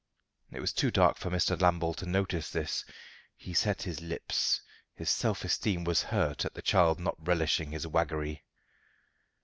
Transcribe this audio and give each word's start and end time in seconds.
It 0.51 0.61
was 0.61 0.73
too 0.73 0.89
dark 0.89 1.17
for 1.17 1.29
Mr. 1.29 1.55
Lambole 1.61 1.93
to 1.97 2.07
notice 2.07 2.49
this. 2.49 2.83
He 3.37 3.53
set 3.53 3.83
his 3.83 4.01
lips. 4.01 4.59
His 4.95 5.11
self 5.11 5.43
esteem 5.43 5.83
was 5.83 6.01
hurt 6.01 6.43
at 6.43 6.55
the 6.55 6.63
child 6.63 6.99
not 6.99 7.17
relishing 7.19 7.69
his 7.69 7.85
waggery. 7.85 8.43